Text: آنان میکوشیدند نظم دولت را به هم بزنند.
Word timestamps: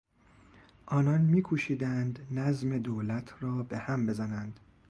آنان 0.85 1.21
میکوشیدند 1.21 2.27
نظم 2.31 2.77
دولت 2.77 3.33
را 3.43 3.63
به 3.63 3.77
هم 3.77 4.05
بزنند. 4.05 4.59